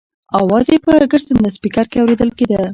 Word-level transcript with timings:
اواز 0.39 0.65
یې 0.73 0.77
په 0.85 0.91
ګرځنده 1.11 1.49
سپېکر 1.55 1.85
کې 1.91 1.97
اورېدل 2.01 2.29
کېده. 2.37 2.61